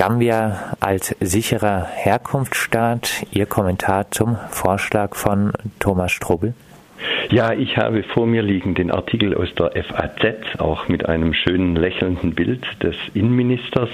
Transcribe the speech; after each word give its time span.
Gambia 0.00 0.76
als 0.80 1.14
sicherer 1.20 1.84
Herkunftsstaat. 1.84 3.26
Ihr 3.32 3.44
Kommentar 3.44 4.10
zum 4.10 4.38
Vorschlag 4.48 5.14
von 5.14 5.52
Thomas 5.78 6.10
Strobel? 6.10 6.54
Ja, 7.28 7.52
ich 7.52 7.76
habe 7.76 8.02
vor 8.02 8.26
mir 8.26 8.40
liegen 8.40 8.74
den 8.74 8.90
Artikel 8.90 9.34
aus 9.34 9.48
der 9.58 9.72
FAZ, 9.84 10.58
auch 10.58 10.88
mit 10.88 11.06
einem 11.06 11.34
schönen 11.34 11.76
lächelnden 11.76 12.34
Bild 12.34 12.64
des 12.82 12.96
Innenministers. 13.12 13.90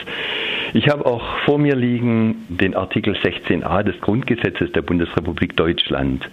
Ich 0.75 0.89
habe 0.91 1.05
auch 1.07 1.25
vor 1.45 1.59
mir 1.59 1.75
liegen 1.75 2.37
den 2.51 2.77
Artikel 2.77 3.17
16a 3.17 3.83
des 3.83 4.01
Grundgesetzes 4.01 4.71
der 4.71 4.83
Bundesrepublik 4.83 5.57
Deutschland. 5.57 6.31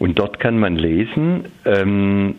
Und 0.00 0.18
dort 0.18 0.40
kann 0.40 0.58
man 0.58 0.74
lesen, 0.74 1.44
ähm, 1.64 2.34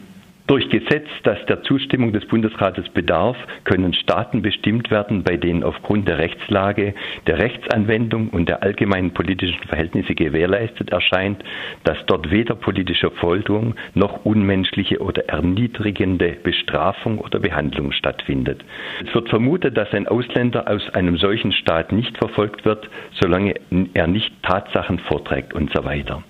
durch 0.47 0.69
Gesetz, 0.69 1.07
das 1.23 1.37
der 1.47 1.63
Zustimmung 1.63 2.11
des 2.11 2.25
Bundesrates 2.25 2.89
bedarf, 2.89 3.37
können 3.63 3.93
Staaten 3.93 4.41
bestimmt 4.41 4.91
werden, 4.91 5.23
bei 5.23 5.37
denen 5.37 5.63
aufgrund 5.63 6.07
der 6.07 6.17
Rechtslage, 6.17 6.93
der 7.27 7.39
Rechtsanwendung 7.39 8.29
und 8.29 8.49
der 8.49 8.61
allgemeinen 8.61 9.11
politischen 9.11 9.63
Verhältnisse 9.63 10.15
gewährleistet 10.15 10.91
erscheint, 10.91 11.43
dass 11.85 11.97
dort 12.07 12.29
weder 12.29 12.55
politische 12.55 13.11
Folterung 13.11 13.75
noch 13.93 14.25
unmenschliche 14.25 14.99
oder 14.99 15.29
erniedrigende 15.29 16.37
Bestrafung 16.43 17.19
oder 17.19 17.39
Behandlung 17.39 17.91
stattfindet. 17.91 18.63
Es 19.07 19.13
wird 19.15 19.29
vermutet, 19.29 19.77
dass 19.77 19.93
ein 19.93 20.07
Ausländer 20.07 20.69
aus 20.69 20.89
einem 20.93 21.17
solchen 21.17 21.53
Staat 21.53 21.91
nicht 21.91 22.17
verfolgt 22.17 22.65
wird, 22.65 22.89
solange 23.21 23.55
er 23.93 24.07
nicht 24.07 24.31
Tatsachen 24.43 24.99
vorträgt 24.99 25.53
und 25.53 25.71
so 25.73 25.85
weiter. 25.85 26.23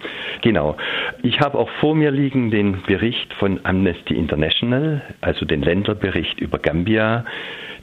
Genau. 0.44 0.76
Ich 1.22 1.40
habe 1.40 1.58
auch 1.58 1.70
vor 1.80 1.96
mir 1.96 2.12
liegen 2.12 2.52
den 2.52 2.82
Bericht 2.86 3.34
von 3.36 3.62
Amnesty 3.64 4.14
International, 4.14 5.02
also 5.22 5.46
den 5.46 5.62
Länderbericht 5.62 6.38
über 6.42 6.60
Gambia. 6.60 7.24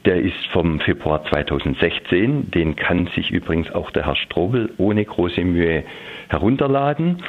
Der 0.04 0.20
ist 0.20 0.46
vom 0.52 0.78
Februar 0.80 1.24
2016. 1.24 2.50
Den 2.50 2.76
kann 2.76 3.08
sich 3.14 3.30
übrigens 3.30 3.70
auch 3.72 3.90
der 3.92 4.04
Herr 4.04 4.16
Strobel 4.16 4.74
ohne 4.76 5.02
große 5.02 5.40
Mühe 5.40 5.84
herunterladen. 6.28 7.22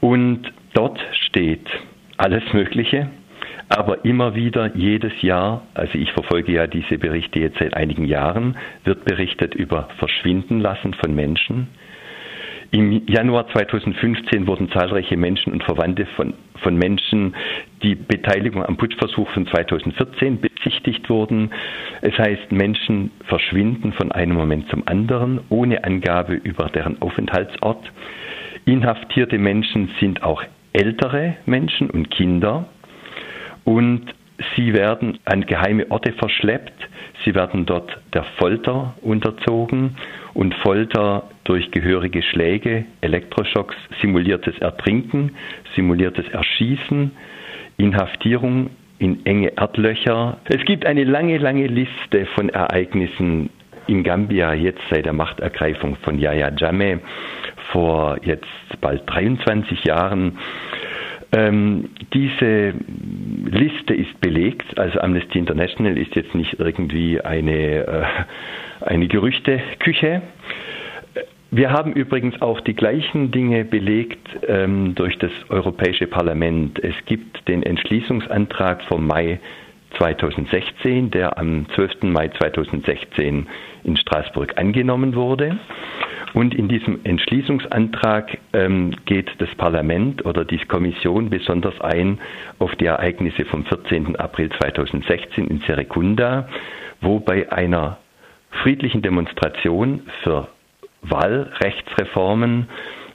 Und 0.00 0.50
dort 0.72 0.98
steht 1.26 1.68
alles 2.16 2.42
Mögliche, 2.54 3.10
aber 3.68 4.06
immer 4.06 4.34
wieder 4.34 4.74
jedes 4.74 5.12
Jahr, 5.20 5.66
also 5.74 5.98
ich 5.98 6.10
verfolge 6.12 6.50
ja 6.50 6.66
diese 6.66 6.96
Berichte 6.96 7.40
jetzt 7.40 7.58
seit 7.58 7.74
einigen 7.74 8.06
Jahren, 8.06 8.56
wird 8.84 9.04
berichtet 9.04 9.54
über 9.54 9.88
Verschwinden 9.98 10.60
lassen 10.60 10.94
von 10.94 11.14
Menschen, 11.14 11.68
im 12.72 13.06
Januar 13.06 13.48
2015 13.48 14.46
wurden 14.46 14.70
zahlreiche 14.70 15.18
Menschen 15.18 15.52
und 15.52 15.62
Verwandte 15.62 16.06
von, 16.16 16.32
von 16.62 16.74
Menschen, 16.74 17.34
die 17.82 17.94
Beteiligung 17.94 18.64
am 18.64 18.78
Putschversuch 18.78 19.28
von 19.32 19.46
2014 19.46 20.40
bezichtigt 20.40 21.10
wurden. 21.10 21.50
Es 22.00 22.18
heißt, 22.18 22.50
Menschen 22.50 23.10
verschwinden 23.26 23.92
von 23.92 24.10
einem 24.10 24.34
Moment 24.36 24.70
zum 24.70 24.88
anderen, 24.88 25.40
ohne 25.50 25.84
Angabe 25.84 26.32
über 26.32 26.70
deren 26.70 27.00
Aufenthaltsort. 27.02 27.92
Inhaftierte 28.64 29.36
Menschen 29.36 29.90
sind 30.00 30.22
auch 30.22 30.42
ältere 30.72 31.36
Menschen 31.44 31.90
und 31.90 32.10
Kinder. 32.10 32.64
Und 33.64 34.14
sie 34.56 34.72
werden 34.72 35.18
an 35.26 35.44
geheime 35.44 35.90
Orte 35.90 36.12
verschleppt. 36.14 36.88
Sie 37.26 37.34
werden 37.34 37.66
dort 37.66 38.00
der 38.14 38.24
Folter 38.38 38.94
unterzogen 39.02 39.96
und 40.32 40.54
Folter 40.54 41.24
durch 41.44 41.70
gehörige 41.70 42.22
Schläge, 42.22 42.84
Elektroschocks, 43.00 43.76
simuliertes 44.00 44.58
Ertrinken, 44.58 45.32
simuliertes 45.74 46.28
Erschießen, 46.28 47.10
Inhaftierung 47.76 48.70
in 48.98 49.26
enge 49.26 49.56
Erdlöcher. 49.56 50.38
Es 50.44 50.64
gibt 50.64 50.86
eine 50.86 51.04
lange, 51.04 51.38
lange 51.38 51.66
Liste 51.66 52.26
von 52.34 52.48
Ereignissen 52.48 53.50
in 53.88 54.04
Gambia 54.04 54.54
jetzt 54.54 54.80
seit 54.90 55.06
der 55.06 55.12
Machtergreifung 55.12 55.96
von 55.96 56.18
Yahya 56.18 56.52
Jammeh 56.56 56.98
vor 57.72 58.18
jetzt 58.22 58.46
bald 58.80 59.02
23 59.06 59.84
Jahren. 59.84 60.38
Ähm, 61.34 61.88
diese 62.12 62.74
Liste 63.46 63.94
ist 63.94 64.20
belegt, 64.20 64.78
also 64.78 65.00
Amnesty 65.00 65.38
International 65.38 65.96
ist 65.96 66.14
jetzt 66.14 66.34
nicht 66.34 66.60
irgendwie 66.60 67.20
eine, 67.20 67.86
äh, 67.86 68.04
eine 68.82 69.08
Gerüchteküche. 69.08 70.22
Wir 71.54 71.70
haben 71.70 71.92
übrigens 71.92 72.40
auch 72.40 72.62
die 72.62 72.72
gleichen 72.72 73.30
Dinge 73.30 73.66
belegt 73.66 74.26
ähm, 74.48 74.94
durch 74.94 75.18
das 75.18 75.30
Europäische 75.50 76.06
Parlament. 76.06 76.82
Es 76.82 76.94
gibt 77.04 77.46
den 77.46 77.62
Entschließungsantrag 77.62 78.82
vom 78.84 79.06
Mai 79.06 79.38
2016, 79.98 81.10
der 81.10 81.36
am 81.36 81.66
12. 81.74 82.04
Mai 82.04 82.28
2016 82.28 83.46
in 83.84 83.96
Straßburg 83.98 84.56
angenommen 84.56 85.14
wurde. 85.14 85.58
Und 86.32 86.54
in 86.54 86.68
diesem 86.68 87.00
Entschließungsantrag 87.04 88.38
ähm, 88.54 88.92
geht 89.04 89.30
das 89.36 89.54
Parlament 89.56 90.24
oder 90.24 90.46
die 90.46 90.56
Kommission 90.56 91.28
besonders 91.28 91.78
ein 91.82 92.18
auf 92.60 92.74
die 92.76 92.86
Ereignisse 92.86 93.44
vom 93.44 93.66
14. 93.66 94.16
April 94.16 94.48
2016 94.58 95.48
in 95.48 95.58
Serekunda, 95.66 96.48
wo 97.02 97.20
bei 97.20 97.52
einer 97.52 97.98
friedlichen 98.62 99.02
Demonstration 99.02 100.04
für 100.22 100.48
Wahlrechtsreformen 101.02 102.68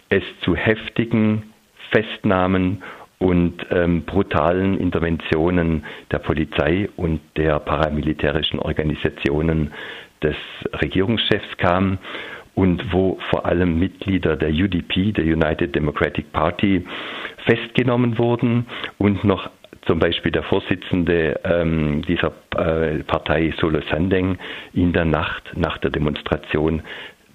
es 0.09 0.23
zu 0.41 0.55
heftigen 0.55 1.53
Festnahmen 1.91 2.83
und 3.19 3.65
ähm, 3.71 4.03
brutalen 4.03 4.77
Interventionen 4.77 5.85
der 6.11 6.19
Polizei 6.19 6.89
und 6.97 7.19
der 7.35 7.59
paramilitärischen 7.59 8.59
Organisationen 8.59 9.71
des 10.21 10.35
Regierungschefs 10.81 11.57
kam 11.57 11.97
und 12.55 12.91
wo 12.91 13.19
vor 13.29 13.45
allem 13.45 13.79
Mitglieder 13.79 14.35
der 14.35 14.49
UDP, 14.49 15.11
der 15.11 15.25
United 15.25 15.75
Democratic 15.75 16.31
Party, 16.31 16.85
festgenommen 17.45 18.17
wurden 18.17 18.65
und 18.97 19.23
noch 19.23 19.49
zum 19.85 19.99
Beispiel 19.99 20.31
der 20.31 20.43
Vorsitzende 20.43 21.39
ähm, 21.43 22.01
dieser 22.07 22.33
äh, 22.57 23.03
Partei 23.03 23.53
Solo 23.59 23.79
Sandeng 23.89 24.37
in 24.73 24.91
der 24.91 25.05
Nacht 25.05 25.51
nach 25.55 25.77
der 25.77 25.91
Demonstration 25.91 26.81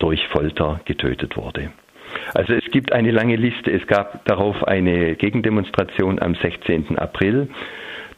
durch 0.03 0.27
Folter 0.29 0.81
getötet 0.85 1.37
wurde. 1.37 1.71
Also 2.35 2.55
es 2.55 2.65
gibt 2.73 2.93
eine 2.93 3.13
lange 3.13 3.37
Liste. 3.37 3.71
Es 3.71 3.87
gab 3.87 4.25
darauf 4.25 4.65
eine 4.65 5.15
Gegendemonstration 5.15 6.21
am 6.21 6.35
16. 6.35 6.99
April. 6.99 7.49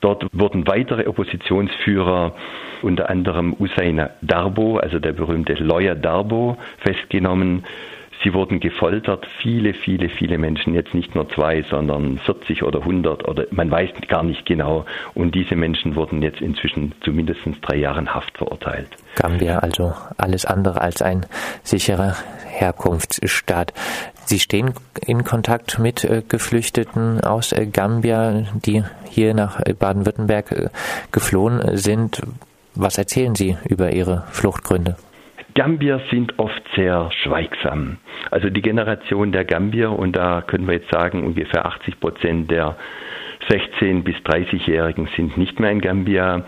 Dort 0.01 0.27
wurden 0.33 0.67
weitere 0.67 1.07
Oppositionsführer, 1.07 2.35
unter 2.83 3.09
anderem 3.09 3.55
Usain 3.59 4.09
Darbo, 4.23 4.79
also 4.79 4.99
der 4.99 5.13
berühmte 5.13 5.55
Lawyer 5.55 5.95
Darbo, 5.95 6.57
festgenommen. 6.79 7.65
Sie 8.25 8.33
wurden 8.33 8.59
gefoltert, 8.59 9.27
viele, 9.43 9.75
viele, 9.75 10.09
viele 10.09 10.39
Menschen, 10.39 10.73
jetzt 10.73 10.95
nicht 10.95 11.15
nur 11.15 11.29
zwei, 11.29 11.63
sondern 11.69 12.19
40 12.25 12.63
oder 12.63 12.81
100 12.81 13.29
oder 13.29 13.45
man 13.51 13.71
weiß 13.71 13.91
gar 14.09 14.23
nicht 14.23 14.47
genau. 14.47 14.87
Und 15.13 15.35
diese 15.35 15.57
Menschen 15.57 15.95
wurden 15.95 16.23
jetzt 16.23 16.41
inzwischen 16.41 16.95
zu 17.03 17.13
mindestens 17.13 17.61
drei 17.61 17.77
Jahren 17.77 18.15
Haft 18.15 18.39
verurteilt. 18.39 18.89
Gambia 19.17 19.59
also 19.59 19.93
alles 20.17 20.47
andere 20.47 20.81
als 20.81 21.03
ein 21.03 21.27
sicherer 21.63 22.17
Herkunftsstaat. 22.47 23.75
Sie 24.25 24.41
stehen 24.41 24.73
in 25.07 25.25
Kontakt 25.25 25.79
mit 25.79 26.03
äh, 26.05 26.23
Geflüchteten 26.27 27.21
aus 27.21 27.53
äh, 27.53 27.67
Gambia, 27.67 28.47
die 28.55 28.85
hier 29.11 29.35
nach 29.35 29.61
äh, 29.61 29.75
Baden-Württemberg 29.75 30.71
geflohen 31.13 31.77
sind. 31.77 32.23
Was 32.75 32.97
erzählen 32.97 33.35
Sie 33.35 33.59
über 33.69 33.93
Ihre 33.93 34.25
Fluchtgründe? 34.31 34.97
Gambier 35.55 36.01
sind 36.11 36.39
oft 36.39 36.63
sehr 36.75 37.11
schweigsam. 37.23 37.99
Also 38.31 38.51
die 38.51 38.63
Generation 38.63 39.31
der 39.31 39.45
Gambier, 39.45 39.91
und 39.91 40.17
da 40.17 40.43
können 40.43 40.67
wir 40.67 40.75
jetzt 40.75 40.91
sagen, 40.91 41.25
ungefähr 41.25 41.67
80 41.67 42.01
Prozent 42.01 42.51
der 42.51 42.77
16- 43.49 44.03
bis 44.03 44.17
30-Jährigen 44.17 45.09
sind 45.17 45.37
nicht 45.37 45.61
mehr 45.61 45.71
in 45.71 45.81
Gambia, 45.81 46.45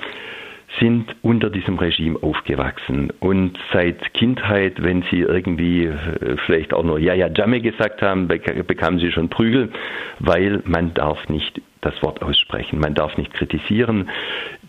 sind 0.81 1.15
unter 1.23 1.51
diesem 1.51 1.79
Regime 1.79 2.19
aufgewachsen. 2.21 3.13
Und 3.21 3.59
seit 3.73 4.13
Kindheit, 4.15 4.83
wenn 4.83 5.03
sie 5.11 5.21
irgendwie 5.21 5.85
äh, 5.85 6.37
vielleicht 6.45 6.75
auch 6.75 6.83
nur 6.83 6.99
Ja, 6.99 7.15
ja, 7.15 7.29
Jamme 7.29 7.61
gesagt 7.61 8.03
haben, 8.03 8.29
bekamen 8.29 8.99
sie 8.99 9.13
schon 9.13 9.29
Prügel, 9.29 9.71
weil 10.19 10.63
man 10.65 10.93
darf 10.95 11.29
nicht 11.29 11.63
das 11.81 12.03
Wort 12.03 12.21
aussprechen, 12.23 12.81
man 12.81 12.95
darf 12.95 13.17
nicht 13.17 13.33
kritisieren. 13.33 14.11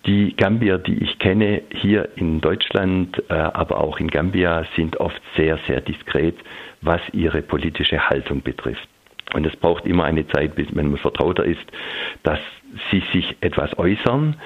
Die 0.07 0.33
Gambier, 0.37 0.77
die 0.77 1.03
ich 1.03 1.19
kenne, 1.19 1.63
hier 1.69 2.07
in 2.15 2.39
Deutschland, 2.39 3.21
äh, 3.29 3.33
aber 3.33 3.81
auch 3.81 3.99
in 3.99 4.07
Gambia, 4.07 4.65
sind 4.77 4.97
oft 5.01 5.21
sehr, 5.35 5.59
sehr 5.67 5.81
diskret, 5.81 6.35
was 6.81 7.01
ihre 7.11 7.41
politische 7.41 8.09
Haltung 8.09 8.41
betrifft. 8.41 8.87
Und 9.33 9.45
es 9.45 9.55
braucht 9.57 9.85
immer 9.85 10.05
eine 10.05 10.25
Zeit, 10.29 10.55
bis 10.55 10.71
man 10.71 10.95
vertrauter 10.97 11.43
ist, 11.43 11.65
dass 12.23 12.39
sie 12.89 13.03
sich 13.11 13.35
etwas 13.41 13.77
äußern. 13.77 14.37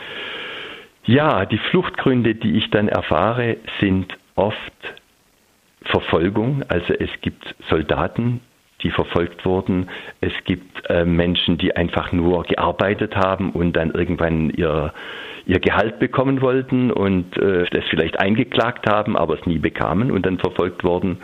Ja, 1.05 1.45
die 1.45 1.59
Fluchtgründe, 1.59 2.33
die 2.33 2.57
ich 2.57 2.71
dann 2.71 2.87
erfahre, 2.87 3.57
sind 3.79 4.17
oft 4.33 4.57
Verfolgung. 5.83 6.63
Also 6.69 6.93
es 6.93 7.09
gibt 7.21 7.55
Soldaten, 7.69 8.41
die 8.81 8.89
verfolgt 8.89 9.45
wurden. 9.45 9.89
Es 10.21 10.33
gibt 10.45 10.70
äh, 10.91 11.05
Menschen, 11.05 11.57
die 11.57 11.75
einfach 11.75 12.11
nur 12.11 12.43
gearbeitet 12.43 13.15
haben 13.15 13.51
und 13.51 13.73
dann 13.73 13.91
irgendwann 13.91 14.49
ihr, 14.49 14.93
ihr 15.45 15.59
Gehalt 15.59 15.99
bekommen 15.99 16.41
wollten 16.41 16.91
und 16.91 17.37
äh, 17.37 17.65
das 17.71 17.85
vielleicht 17.89 18.19
eingeklagt 18.19 18.87
haben, 18.87 19.15
aber 19.15 19.39
es 19.39 19.45
nie 19.45 19.59
bekamen 19.59 20.11
und 20.11 20.25
dann 20.25 20.37
verfolgt 20.37 20.83
wurden. 20.83 21.19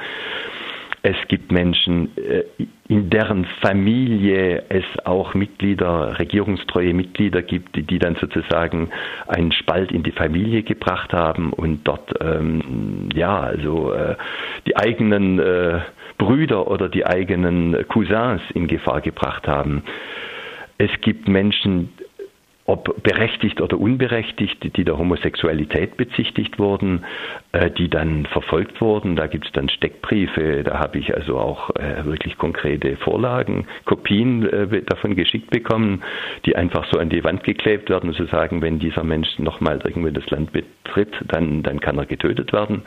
Es 1.03 1.15
gibt 1.27 1.51
Menschen, 1.51 2.11
äh, 2.17 2.43
in 2.87 3.09
deren 3.09 3.45
Familie 3.61 4.63
es 4.69 4.85
auch 5.03 5.33
Mitglieder, 5.33 6.17
regierungstreue 6.19 6.93
Mitglieder 6.93 7.41
gibt, 7.41 7.75
die 7.75 7.99
dann 7.99 8.15
sozusagen 8.15 8.89
einen 9.27 9.51
Spalt 9.51 9.91
in 9.91 10.03
die 10.03 10.11
Familie 10.11 10.63
gebracht 10.63 11.13
haben 11.13 11.51
und 11.53 11.85
dort 11.85 12.13
ähm, 12.21 13.09
ja 13.13 13.39
also 13.39 13.91
äh, 13.93 14.15
die 14.67 14.75
eigenen 14.75 15.39
äh, 15.39 15.79
Brüder 16.17 16.67
oder 16.67 16.89
die 16.89 17.05
eigenen 17.05 17.87
Cousins 17.87 18.41
in 18.53 18.67
Gefahr 18.67 19.01
gebracht 19.01 19.47
haben. 19.47 19.83
Es 20.77 20.91
gibt 21.01 21.27
Menschen, 21.27 21.89
ob 22.67 23.01
berechtigt 23.01 23.61
oder 23.61 23.79
unberechtigt, 23.79 24.75
die 24.75 24.83
der 24.83 24.97
Homosexualität 24.97 25.95
bezichtigt 25.95 26.59
wurden, 26.59 27.05
äh, 27.53 27.71
die 27.71 27.89
dann 27.89 28.25
verfolgt 28.25 28.81
wurden. 28.81 29.15
Da 29.15 29.27
gibt 29.27 29.45
es 29.45 29.51
dann 29.53 29.69
Steckbriefe, 29.69 30.63
da 30.65 30.77
habe 30.77 30.99
ich 30.99 31.15
also 31.15 31.39
auch 31.39 31.69
äh, 31.77 32.03
wirklich 32.03 32.37
konkrete 32.37 32.97
Vorlagen, 32.97 33.67
Kopien 33.85 34.47
äh, 34.49 34.81
davon 34.81 35.15
geschickt 35.15 35.49
bekommen, 35.49 36.03
die 36.45 36.57
einfach 36.57 36.85
so 36.91 36.99
an 36.99 37.09
die 37.09 37.23
Wand 37.23 37.45
geklebt 37.45 37.89
werden 37.89 38.13
zu 38.13 38.25
sagen, 38.25 38.61
wenn 38.61 38.79
dieser 38.79 39.03
Mensch 39.03 39.39
nochmal 39.39 39.79
irgendwie 39.85 40.11
das 40.11 40.29
Land 40.29 40.51
betritt, 40.51 41.15
dann, 41.25 41.63
dann 41.63 41.79
kann 41.79 41.97
er 41.97 42.05
getötet 42.05 42.51
werden. 42.51 42.83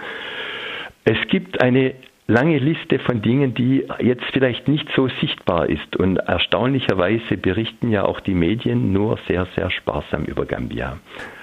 Es 1.04 1.16
gibt 1.28 1.62
eine 1.62 1.94
lange 2.30 2.58
Liste 2.58 3.00
von 3.00 3.20
Dingen, 3.20 3.54
die 3.54 3.86
jetzt 4.00 4.24
vielleicht 4.32 4.68
nicht 4.68 4.86
so 4.94 5.08
sichtbar 5.20 5.68
ist. 5.68 5.96
Und 5.96 6.16
erstaunlicherweise 6.16 7.36
berichten 7.36 7.90
ja 7.90 8.04
auch 8.04 8.20
die 8.20 8.34
Medien 8.34 8.92
nur 8.92 9.18
sehr, 9.26 9.46
sehr 9.56 9.70
sparsam 9.70 10.24
über 10.24 10.46
Gambia. 10.46 10.98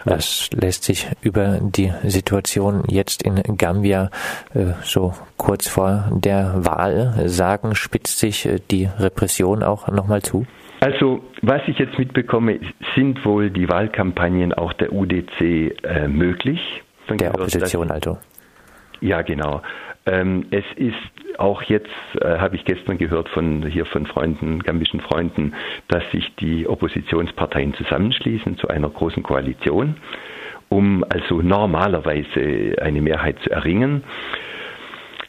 Was 0.05 0.49
lässt 0.53 0.85
sich 0.85 1.07
über 1.21 1.59
die 1.61 1.91
Situation 2.03 2.83
jetzt 2.87 3.21
in 3.23 3.57
Gambia 3.57 4.09
äh, 4.53 4.73
so 4.81 5.13
kurz 5.35 5.67
vor 5.67 6.09
der 6.11 6.65
Wahl 6.65 7.27
sagen? 7.27 7.75
Spitzt 7.75 8.19
sich 8.19 8.45
äh, 8.45 8.59
die 8.71 8.87
Repression 8.97 9.63
auch 9.63 9.89
nochmal 9.89 10.21
zu? 10.21 10.47
Also, 10.79 11.23
was 11.41 11.61
ich 11.67 11.79
jetzt 11.79 11.97
mitbekomme, 11.97 12.59
sind 12.95 13.25
wohl 13.25 13.49
die 13.49 13.67
Wahlkampagnen 13.67 14.53
auch 14.53 14.73
der 14.73 14.93
UDC 14.93 15.41
äh, 15.41 16.07
möglich. 16.07 16.61
Der 17.09 17.33
Opposition 17.33 17.89
also. 17.89 18.17
Ja, 19.01 19.21
genau. 19.21 19.61
Ähm, 20.05 20.45
es 20.51 20.63
ist 20.75 20.95
auch 21.37 21.61
jetzt, 21.63 21.89
äh, 22.21 22.37
habe 22.39 22.55
ich 22.55 22.65
gestern 22.65 22.97
gehört 22.97 23.29
von 23.29 23.65
hier 23.65 23.85
von 23.85 24.05
Freunden, 24.05 24.63
gambischen 24.63 25.01
Freunden, 25.01 25.53
dass 25.87 26.09
sich 26.11 26.33
die 26.35 26.67
Oppositionsparteien 26.67 27.73
zusammenschließen 27.75 28.57
zu 28.57 28.69
einer 28.69 28.89
großen 28.89 29.21
Koalition, 29.21 29.97
um 30.69 31.03
also 31.09 31.41
normalerweise 31.41 32.75
eine 32.81 33.01
Mehrheit 33.01 33.37
zu 33.43 33.51
erringen. 33.51 34.03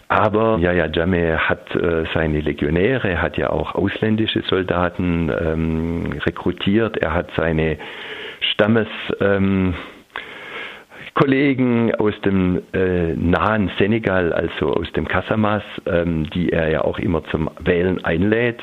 Aber 0.09 0.59
Yahya 0.59 0.89
Jammeh 0.91 1.37
hat 1.37 1.75
äh, 1.75 2.05
seine 2.15 2.41
Legionäre, 2.41 3.21
hat 3.21 3.37
ja 3.37 3.51
auch 3.51 3.75
ausländische 3.75 4.43
Soldaten 4.49 5.31
ähm, 5.31 6.13
rekrutiert, 6.25 6.97
er 6.97 7.13
hat 7.13 7.31
seine 7.37 7.77
Stammes 8.41 8.89
ähm, 9.21 9.75
Kollegen 11.19 11.93
aus 11.97 12.15
dem 12.25 12.63
äh, 12.73 13.13
nahen 13.15 13.73
Senegal, 13.77 14.33
also 14.33 14.73
aus 14.73 14.93
dem 14.93 15.09
Casamas, 15.09 15.65
ähm, 15.85 16.31
die 16.31 16.53
er 16.53 16.71
ja 16.71 16.85
auch 16.85 17.01
immer 17.01 17.25
zum 17.25 17.51
Wählen 17.59 18.05
einlädt. 18.05 18.61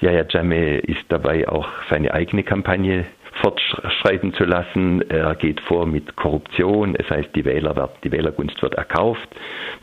Yahya 0.00 0.26
Jammeh 0.28 0.78
ist 0.80 1.06
dabei 1.08 1.48
auch 1.48 1.66
seine 1.88 2.12
eigene 2.12 2.42
Kampagne 2.42 3.06
fortschreiten 3.46 4.34
zu 4.34 4.44
lassen. 4.44 5.08
Er 5.08 5.36
geht 5.36 5.60
vor 5.60 5.86
mit 5.86 6.16
Korruption, 6.16 6.96
es 6.96 7.08
heißt, 7.08 7.28
die, 7.36 7.44
Wähler, 7.44 7.90
die 8.02 8.10
Wählergunst 8.10 8.60
wird 8.60 8.74
erkauft 8.74 9.28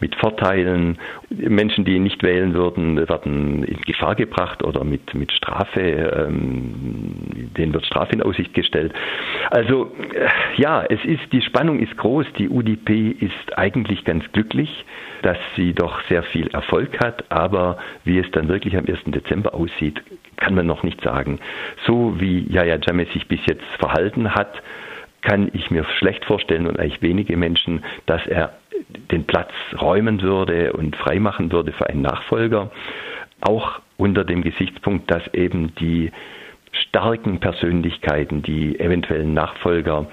mit 0.02 0.16
Vorteilen. 0.16 0.98
Menschen, 1.30 1.86
die 1.86 2.00
nicht 2.00 2.24
wählen 2.24 2.54
würden, 2.54 2.98
werden 3.08 3.64
in 3.64 3.80
Gefahr 3.82 4.16
gebracht 4.16 4.64
oder 4.64 4.84
mit, 4.84 5.14
mit 5.14 5.32
Strafe, 5.32 5.80
ähm, 5.80 7.50
denen 7.58 7.74
wird 7.74 7.86
Strafe 7.86 8.14
in 8.14 8.22
Aussicht 8.22 8.54
gestellt. 8.54 8.94
Also 9.50 9.92
äh, 10.14 10.28
ja, 10.62 10.84
es 10.84 11.04
ist, 11.06 11.32
die 11.32 11.42
Spannung 11.42 11.80
ist 11.80 11.96
groß. 11.98 12.26
Die 12.38 12.50
UDP 12.50 13.16
ist 13.20 13.58
eigentlich 13.58 14.04
ganz 14.04 14.30
glücklich, 14.34 14.86
dass 15.22 15.38
sie 15.56 15.74
doch 15.74 16.02
sehr 16.10 16.24
viel 16.24 16.48
Erfolg 16.48 17.00
hat, 17.00 17.32
aber 17.32 17.78
wie 18.04 18.20
es 18.20 18.30
dann 18.32 18.50
wirklich 18.50 18.76
am 18.76 18.86
1. 18.86 19.00
Dezember 19.06 19.54
aussieht, 19.54 20.02
kann 20.38 20.56
man 20.56 20.66
noch 20.66 20.84
nicht 20.84 21.02
sagen. 21.02 21.40
So 21.86 22.20
wie 22.20 22.46
Yahya 22.50 22.78
Jammeh 22.82 23.06
sich 23.14 23.28
bis 23.28 23.40
jetzt 23.46 23.66
verhalten 23.80 24.36
hat, 24.36 24.62
kann 25.22 25.50
ich 25.54 25.72
mir 25.72 25.86
schlecht 25.98 26.26
vorstellen 26.26 26.68
und 26.68 26.80
eigentlich 26.80 27.02
wenige 27.02 27.38
Menschen, 27.38 27.84
dass 28.06 28.26
er 28.28 28.54
den 29.12 29.26
Platz 29.26 29.52
räumen 29.80 30.22
würde 30.22 30.74
und 30.74 30.96
freimachen 30.96 31.52
würde 31.52 31.72
für 31.72 31.88
einen 31.88 32.02
Nachfolger. 32.02 32.72
Auch 33.42 33.80
unter 33.98 34.26
dem 34.26 34.42
Gesichtspunkt, 34.42 35.10
dass 35.10 35.26
eben 35.34 35.74
die 35.76 36.12
starken 36.74 37.40
Persönlichkeiten, 37.40 38.42
die 38.42 38.80
eventuellen 38.80 39.34
Nachfolger 39.34 40.08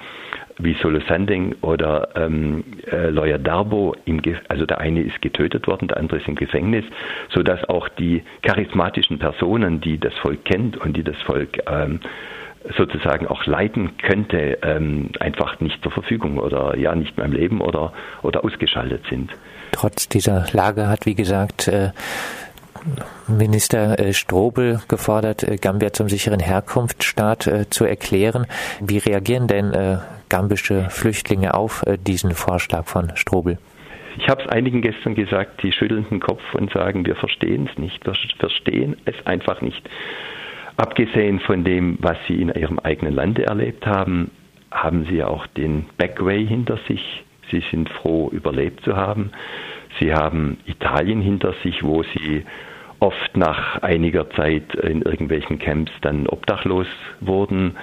wie 0.63 0.75
Solo 0.81 0.99
Sanding 1.07 1.55
oder 1.61 2.09
ähm, 2.15 2.63
äh, 2.91 3.09
Lawyer 3.09 3.37
Darbo, 3.37 3.95
im 4.05 4.21
also 4.47 4.65
der 4.65 4.79
eine 4.79 5.01
ist 5.01 5.21
getötet 5.21 5.67
worden, 5.67 5.87
der 5.87 5.97
andere 5.97 6.19
ist 6.19 6.27
im 6.27 6.35
Gefängnis, 6.35 6.85
sodass 7.29 7.63
auch 7.65 7.89
die 7.89 8.23
charismatischen 8.41 9.19
Personen, 9.19 9.81
die 9.81 9.97
das 9.97 10.13
Volk 10.15 10.45
kennt 10.45 10.77
und 10.77 10.95
die 10.95 11.03
das 11.03 11.17
Volk 11.23 11.59
ähm, 11.67 11.99
sozusagen 12.77 13.27
auch 13.27 13.45
leiten 13.45 13.97
könnte, 13.97 14.59
ähm, 14.61 15.09
einfach 15.19 15.59
nicht 15.59 15.81
zur 15.81 15.91
Verfügung 15.91 16.37
oder 16.37 16.77
ja 16.77 16.93
nicht 16.95 17.17
mehr 17.17 17.25
im 17.25 17.33
Leben 17.33 17.61
oder, 17.61 17.93
oder 18.21 18.43
ausgeschaltet 18.43 19.03
sind. 19.09 19.31
Trotz 19.71 20.07
dieser 20.07 20.45
Lage 20.51 20.87
hat, 20.87 21.05
wie 21.05 21.15
gesagt, 21.15 21.67
äh, 21.67 21.89
Minister 23.27 23.99
äh, 23.99 24.13
Strobel 24.13 24.81
gefordert, 24.87 25.43
äh, 25.43 25.57
Gambia 25.57 25.93
zum 25.93 26.09
sicheren 26.09 26.39
Herkunftsstaat 26.39 27.47
äh, 27.47 27.69
zu 27.69 27.85
erklären. 27.85 28.45
Wie 28.79 28.97
reagieren 28.97 29.47
denn 29.47 29.99
gambische 30.29 30.89
Flüchtlinge 30.89 31.53
auf 31.53 31.83
diesen 32.07 32.31
Vorschlag 32.31 32.85
von 32.85 33.11
Strobel? 33.15 33.57
Ich 34.17 34.27
habe 34.29 34.43
es 34.43 34.49
einigen 34.49 34.81
gestern 34.81 35.15
gesagt, 35.15 35.61
die 35.63 35.71
schütteln 35.71 36.05
den 36.09 36.19
Kopf 36.19 36.41
und 36.53 36.71
sagen, 36.71 37.05
wir 37.05 37.15
verstehen 37.15 37.69
es 37.71 37.77
nicht, 37.77 38.05
wir 38.05 38.13
verstehen 38.39 38.97
es 39.05 39.15
einfach 39.25 39.61
nicht. 39.61 39.89
Abgesehen 40.77 41.39
von 41.41 41.63
dem, 41.63 41.97
was 42.01 42.17
sie 42.27 42.41
in 42.41 42.49
ihrem 42.49 42.79
eigenen 42.79 43.13
Lande 43.13 43.45
erlebt 43.45 43.85
haben, 43.85 44.31
haben 44.71 45.05
sie 45.09 45.23
auch 45.23 45.47
den 45.47 45.85
Backway 45.97 46.45
hinter 46.45 46.79
sich. 46.87 47.23
Sie 47.51 47.63
sind 47.71 47.89
froh, 47.89 48.29
überlebt 48.31 48.83
zu 48.83 48.95
haben. 48.95 49.31
Sie 50.01 50.13
haben 50.13 50.57
Italien 50.65 51.21
hinter 51.21 51.53
sich, 51.63 51.83
wo 51.83 52.01
sie 52.01 52.43
oft 52.99 53.37
nach 53.37 53.81
einiger 53.83 54.29
Zeit 54.31 54.73
in 54.75 55.03
irgendwelchen 55.03 55.59
Camps 55.59 55.91
dann 56.01 56.27
obdachlos 56.27 56.87
wurden. 57.19 57.77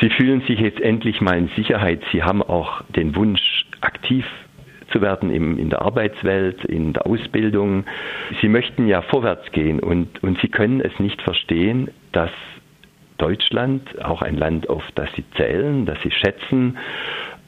Sie 0.00 0.08
fühlen 0.10 0.42
sich 0.42 0.60
jetzt 0.60 0.80
endlich 0.80 1.20
mal 1.20 1.36
in 1.36 1.48
Sicherheit. 1.56 2.00
Sie 2.12 2.22
haben 2.22 2.42
auch 2.42 2.82
den 2.96 3.14
Wunsch, 3.16 3.66
aktiv 3.80 4.24
zu 4.92 5.00
werden 5.00 5.30
in 5.30 5.70
der 5.70 5.82
Arbeitswelt, 5.82 6.64
in 6.64 6.92
der 6.92 7.06
Ausbildung. 7.06 7.84
Sie 8.40 8.48
möchten 8.48 8.86
ja 8.86 9.02
vorwärts 9.02 9.50
gehen 9.52 9.80
und, 9.80 10.22
und 10.22 10.38
sie 10.40 10.48
können 10.48 10.80
es 10.80 10.96
nicht 11.00 11.20
verstehen, 11.22 11.90
dass 12.12 12.30
Deutschland, 13.18 13.82
auch 14.04 14.22
ein 14.22 14.36
Land, 14.36 14.68
auf 14.68 14.84
das 14.94 15.08
sie 15.16 15.24
zählen, 15.36 15.86
das 15.86 15.98
sie 16.02 16.10
schätzen, 16.10 16.78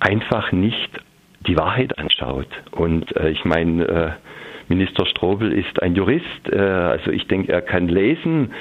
einfach 0.00 0.52
nicht 0.52 1.00
die 1.46 1.56
Wahrheit 1.56 1.98
anschaut. 1.98 2.48
Und 2.72 3.16
äh, 3.16 3.30
ich 3.30 3.44
meine, 3.44 3.84
äh, 3.84 4.10
Minister 4.68 5.06
Strobel 5.06 5.52
ist 5.52 5.82
ein 5.82 5.94
Jurist, 5.94 6.24
äh, 6.50 6.58
also 6.58 7.10
ich 7.10 7.26
denke, 7.26 7.52
er 7.52 7.62
kann 7.62 7.88
lesen 7.88 8.52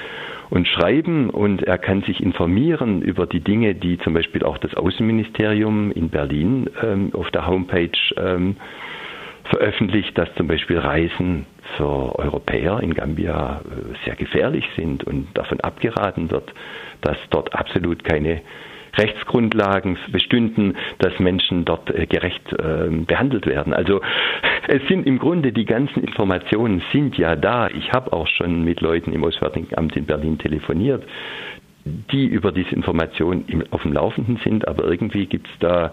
und 0.50 0.68
schreiben 0.68 1.30
und 1.30 1.62
er 1.62 1.78
kann 1.78 2.02
sich 2.02 2.22
informieren 2.22 3.02
über 3.02 3.26
die 3.26 3.40
Dinge, 3.40 3.74
die 3.74 3.98
zum 3.98 4.14
Beispiel 4.14 4.44
auch 4.44 4.58
das 4.58 4.74
Außenministerium 4.74 5.90
in 5.92 6.10
Berlin 6.10 6.68
ähm, 6.82 7.10
auf 7.14 7.30
der 7.30 7.46
Homepage 7.46 7.90
ähm, 8.16 8.56
veröffentlicht, 9.44 10.16
dass 10.16 10.32
zum 10.36 10.46
Beispiel 10.46 10.78
Reisen 10.78 11.46
für 11.76 12.18
Europäer 12.18 12.80
in 12.80 12.94
Gambia 12.94 13.60
äh, 13.64 14.04
sehr 14.04 14.16
gefährlich 14.16 14.64
sind 14.76 15.04
und 15.04 15.28
davon 15.34 15.60
abgeraten 15.60 16.30
wird, 16.30 16.52
dass 17.00 17.16
dort 17.30 17.54
absolut 17.54 18.04
keine 18.04 18.42
Rechtsgrundlagen 18.98 19.98
bestünden, 20.10 20.76
dass 20.98 21.18
Menschen 21.18 21.64
dort 21.64 21.90
äh, 21.90 22.06
gerecht 22.06 22.52
äh, 22.52 22.88
behandelt 23.06 23.46
werden. 23.46 23.72
Also 23.72 24.00
es 24.68 24.86
sind 24.88 25.06
im 25.06 25.18
Grunde 25.18 25.52
die 25.52 25.64
ganzen 25.64 26.02
Informationen 26.02 26.82
sind 26.92 27.16
ja 27.18 27.36
da. 27.36 27.68
Ich 27.68 27.92
habe 27.92 28.12
auch 28.12 28.26
schon 28.26 28.64
mit 28.64 28.80
Leuten 28.80 29.12
im 29.12 29.24
Auswärtigen 29.24 29.76
Amt 29.76 29.96
in 29.96 30.06
Berlin 30.06 30.38
telefoniert, 30.38 31.04
die 31.84 32.26
über 32.26 32.52
diese 32.52 32.74
Informationen 32.74 33.44
auf 33.70 33.82
dem 33.82 33.92
Laufenden 33.92 34.38
sind, 34.42 34.66
aber 34.66 34.84
irgendwie 34.84 35.26
gibt 35.26 35.46
es 35.48 35.52
da 35.60 35.92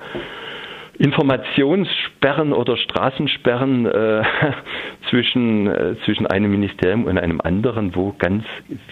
Informationssperren 1.02 2.54
oder 2.54 2.78
Straßensperren 2.78 3.88
äh, 3.88 4.22
zwischen, 5.10 5.66
äh, 5.66 5.96
zwischen 6.06 6.28
einem 6.28 6.52
Ministerium 6.52 7.06
und 7.06 7.18
einem 7.18 7.42
anderen, 7.42 7.96
wo 7.96 8.14
ganz 8.20 8.44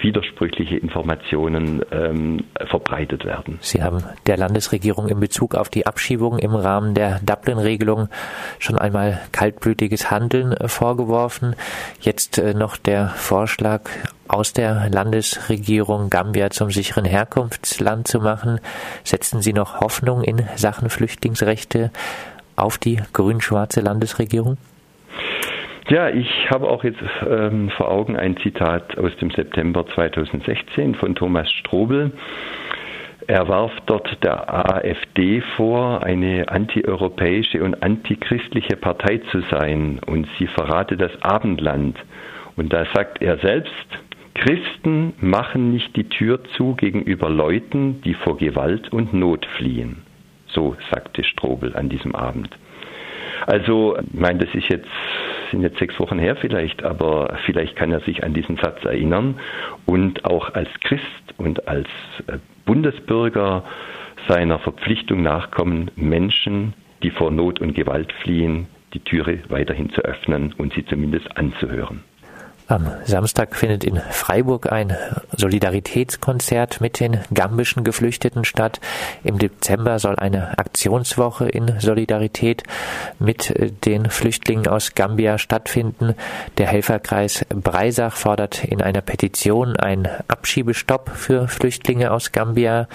widersprüchliche 0.01 0.77
Informationen 0.77 1.83
ähm, 1.91 2.45
verbreitet 2.65 3.25
werden. 3.25 3.59
Sie 3.61 3.83
haben 3.83 4.03
der 4.25 4.37
Landesregierung 4.37 5.07
in 5.07 5.19
Bezug 5.19 5.53
auf 5.53 5.69
die 5.69 5.85
Abschiebung 5.85 6.39
im 6.39 6.55
Rahmen 6.55 6.95
der 6.95 7.19
Dublin-Regelung 7.19 8.09
schon 8.57 8.79
einmal 8.79 9.21
kaltblütiges 9.31 10.09
Handeln 10.09 10.53
äh, 10.53 10.67
vorgeworfen. 10.67 11.55
Jetzt 12.01 12.39
äh, 12.39 12.55
noch 12.55 12.77
der 12.77 13.09
Vorschlag 13.09 13.81
aus 14.29 14.53
der 14.53 14.89
Landesregierung 14.89 16.09
Gambia 16.09 16.49
zum 16.51 16.69
sicheren 16.69 17.05
Herkunftsland 17.05 18.07
zu 18.07 18.19
machen. 18.19 18.59
Setzen 19.03 19.41
Sie 19.41 19.53
noch 19.53 19.81
Hoffnung 19.81 20.23
in 20.23 20.43
Sachen 20.55 20.89
Flüchtlingsrechte 20.89 21.91
auf 22.55 22.77
die 22.77 23.01
grün-schwarze 23.13 23.81
Landesregierung? 23.81 24.57
Ja, 25.89 26.09
ich 26.09 26.29
habe 26.51 26.69
auch 26.69 26.83
jetzt 26.83 27.01
ähm, 27.27 27.71
vor 27.75 27.89
Augen 27.89 28.15
ein 28.15 28.37
Zitat 28.37 28.95
aus 28.99 29.11
dem 29.19 29.31
September 29.31 29.85
2016 29.95 30.93
von 30.95 31.15
Thomas 31.15 31.49
Strobel. 31.51 32.11
Er 33.25 33.47
warf 33.47 33.71
dort 33.87 34.23
der 34.23 34.53
AfD 34.53 35.41
vor, 35.55 36.03
eine 36.03 36.47
antieuropäische 36.49 37.63
und 37.63 37.81
antichristliche 37.81 38.75
Partei 38.75 39.19
zu 39.31 39.41
sein 39.49 39.99
und 40.05 40.27
sie 40.37 40.47
verrate 40.47 40.95
das 40.95 41.11
Abendland. 41.21 41.97
Und 42.55 42.73
da 42.73 42.85
sagt 42.93 43.21
er 43.21 43.37
selbst, 43.37 43.73
Christen 44.33 45.13
machen 45.19 45.71
nicht 45.71 45.95
die 45.95 46.07
Tür 46.09 46.43
zu 46.55 46.75
gegenüber 46.75 47.29
Leuten, 47.29 48.01
die 48.01 48.13
vor 48.13 48.37
Gewalt 48.37 48.91
und 48.91 49.13
Not 49.13 49.45
fliehen. 49.57 50.03
So 50.47 50.75
sagte 50.91 51.23
Strobel 51.23 51.75
an 51.75 51.89
diesem 51.89 52.15
Abend. 52.15 52.49
Also, 53.45 53.97
ich 53.97 54.19
meine, 54.19 54.39
das 54.45 54.53
ist 54.53 54.69
jetzt, 54.69 54.87
sind 55.51 55.61
jetzt 55.61 55.77
sechs 55.77 55.99
Wochen 55.99 56.19
her 56.19 56.35
vielleicht, 56.35 56.83
aber 56.83 57.37
vielleicht 57.45 57.75
kann 57.75 57.91
er 57.91 58.01
sich 58.01 58.23
an 58.23 58.33
diesen 58.33 58.57
Satz 58.57 58.83
erinnern 58.83 59.39
und 59.85 60.25
auch 60.25 60.53
als 60.53 60.69
Christ 60.81 61.03
und 61.37 61.67
als 61.67 61.87
äh, 62.27 62.37
Bundesbürger 62.65 63.63
seiner 64.27 64.59
Verpflichtung 64.59 65.21
nachkommen, 65.21 65.89
Menschen, 65.95 66.73
die 67.01 67.11
vor 67.11 67.31
Not 67.31 67.61
und 67.61 67.73
Gewalt 67.73 68.11
fliehen, 68.21 68.67
die 68.93 68.99
Türe 68.99 69.39
weiterhin 69.49 69.89
zu 69.91 70.01
öffnen 70.01 70.53
und 70.57 70.73
sie 70.73 70.85
zumindest 70.85 71.37
anzuhören. 71.37 72.03
Am 72.69 72.91
Samstag 73.03 73.55
findet 73.55 73.83
in 73.83 73.99
Freiburg 74.11 74.71
ein 74.71 74.95
Solidaritätskonzert 75.35 76.81
mit 76.81 76.99
den 76.99 77.17
gambischen 77.33 77.83
Geflüchteten 77.83 78.45
statt. 78.45 78.79
Im 79.23 79.39
Dezember 79.39 79.97
soll 79.97 80.17
eine 80.17 80.55
Aktionswoche 80.59 81.49
in 81.49 81.79
Solidarität 81.79 82.61
mit 83.17 83.51
den 83.85 84.11
Flüchtlingen 84.11 84.67
aus 84.67 84.93
Gambia 84.93 85.39
stattfinden. 85.39 86.13
Der 86.59 86.67
Helferkreis 86.67 87.43
Breisach 87.49 88.15
fordert 88.15 88.63
in 88.63 88.83
einer 88.83 89.01
Petition 89.01 89.75
einen 89.75 90.07
Abschiebestopp 90.27 91.09
für 91.15 91.47
Flüchtlinge 91.47 92.11
aus 92.11 92.31
Gambia. 92.31 92.87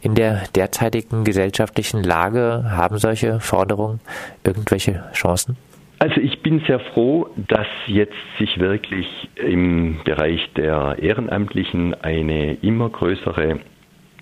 In 0.00 0.16
der 0.16 0.42
derzeitigen 0.56 1.22
gesellschaftlichen 1.22 2.02
Lage 2.02 2.64
haben 2.68 2.98
solche 2.98 3.38
Forderungen 3.38 4.00
irgendwelche 4.42 5.04
Chancen? 5.12 5.56
Also 6.02 6.18
ich 6.18 6.40
bin 6.40 6.60
sehr 6.66 6.80
froh, 6.80 7.28
dass 7.36 7.66
jetzt 7.86 8.16
sich 8.38 8.58
wirklich 8.58 9.06
im 9.34 9.98
Bereich 10.02 10.50
der 10.54 10.96
Ehrenamtlichen 10.98 11.92
eine 11.92 12.54
immer 12.62 12.88
größere 12.88 13.60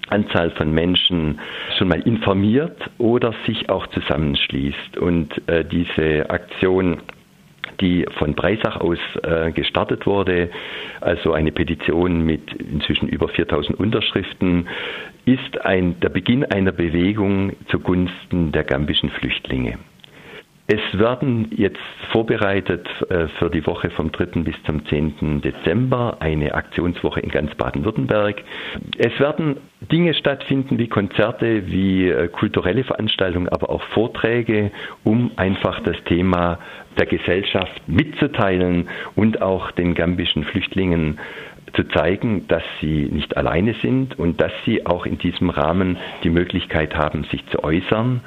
Anzahl 0.08 0.50
von 0.50 0.72
Menschen 0.72 1.38
schon 1.78 1.86
mal 1.86 2.00
informiert 2.00 2.90
oder 2.98 3.32
sich 3.46 3.70
auch 3.70 3.86
zusammenschließt. 3.86 4.98
Und 4.98 5.30
äh, 5.48 5.64
diese 5.64 6.28
Aktion 6.30 6.98
die 7.80 8.06
von 8.18 8.34
Breisach 8.34 8.78
aus 8.78 8.98
äh, 9.22 9.52
gestartet 9.52 10.04
wurde, 10.04 10.50
also 11.00 11.32
eine 11.32 11.52
Petition 11.52 12.22
mit 12.24 12.52
inzwischen 12.54 13.08
über 13.08 13.28
4000 13.28 13.78
Unterschriften, 13.78 14.66
ist 15.26 15.64
ein, 15.64 16.00
der 16.00 16.08
Beginn 16.08 16.44
einer 16.44 16.72
Bewegung 16.72 17.52
zugunsten 17.68 18.50
der 18.50 18.64
gambischen 18.64 19.10
Flüchtlinge. 19.10 19.78
Es 20.70 20.98
werden 20.98 21.50
jetzt 21.56 21.80
vorbereitet 22.12 22.86
äh, 23.08 23.28
für 23.38 23.48
die 23.48 23.66
Woche 23.66 23.88
vom 23.88 24.12
3. 24.12 24.42
bis 24.42 24.54
zum 24.64 24.84
10. 24.84 25.40
Dezember 25.40 26.18
eine 26.20 26.52
Aktionswoche 26.54 27.20
in 27.20 27.30
ganz 27.30 27.54
Baden-Württemberg. 27.54 28.42
Es 28.98 29.18
werden 29.18 29.56
Dinge 29.90 30.12
stattfinden 30.12 30.76
wie 30.76 30.88
Konzerte, 30.88 31.68
wie 31.68 32.10
äh, 32.10 32.28
kulturelle 32.28 32.84
Veranstaltungen, 32.84 33.48
aber 33.48 33.70
auch 33.70 33.80
Vorträge, 33.94 34.70
um 35.04 35.30
einfach 35.36 35.80
das 35.84 35.96
Thema 36.04 36.58
der 36.98 37.06
Gesellschaft 37.06 37.80
mitzuteilen 37.86 38.90
und 39.16 39.40
auch 39.40 39.70
den 39.70 39.94
gambischen 39.94 40.44
Flüchtlingen 40.44 41.18
zu 41.72 41.84
zeigen, 41.84 42.46
dass 42.48 42.62
sie 42.82 43.08
nicht 43.10 43.38
alleine 43.38 43.72
sind 43.80 44.18
und 44.18 44.38
dass 44.38 44.52
sie 44.66 44.84
auch 44.84 45.06
in 45.06 45.16
diesem 45.16 45.48
Rahmen 45.48 45.96
die 46.24 46.30
Möglichkeit 46.30 46.94
haben, 46.94 47.24
sich 47.24 47.46
zu 47.46 47.64
äußern 47.64 48.20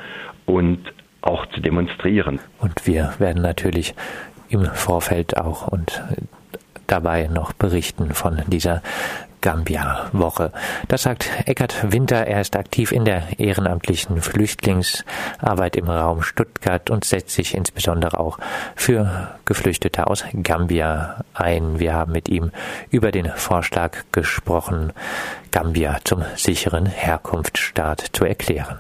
und 0.48 0.80
auch 1.22 1.46
zu 1.48 1.62
demonstrieren. 1.62 2.40
Und 2.60 2.88
wir 2.88 3.14
werden 3.20 3.42
natürlich 3.42 3.94
im 4.50 4.66
Vorfeld 4.66 5.38
auch 5.38 5.68
und 5.68 6.04
dabei 6.88 7.28
noch 7.28 7.54
berichten 7.54 8.14
von 8.14 8.42
dieser 8.48 8.82
Gambia-Woche. 9.42 10.52
Das 10.88 11.04
sagt 11.04 11.30
Eckart 11.46 11.92
Winter. 11.92 12.28
Er 12.28 12.42
ist 12.42 12.56
aktiv 12.56 12.92
in 12.92 13.06
der 13.06 13.40
ehrenamtlichen 13.40 14.22
Flüchtlingsarbeit 14.22 15.76
im 15.78 15.90
Raum 15.90 16.22
Stuttgart 16.22 16.90
und 16.92 17.06
setzt 17.06 17.32
sich 17.32 17.56
insbesondere 17.56 18.20
auch 18.20 18.38
für 18.76 19.30
Geflüchtete 19.46 20.08
aus 20.08 20.24
Gambia 20.44 21.26
ein. 21.34 21.80
Wir 21.80 21.94
haben 21.94 22.12
mit 22.12 22.30
ihm 22.30 22.52
über 22.92 23.12
den 23.12 23.32
Vorschlag 23.32 23.98
gesprochen, 24.12 24.94
Gambia 25.52 25.98
zum 26.04 26.24
sicheren 26.36 26.86
Herkunftsstaat 26.86 28.10
zu 28.14 28.26
erklären. 28.26 28.78